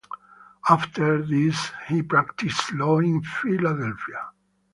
After 0.67 1.21
this 1.21 1.69
he 1.87 2.01
practiced 2.01 2.73
law 2.73 2.97
in 2.97 3.21
Philadelphia. 3.21 4.31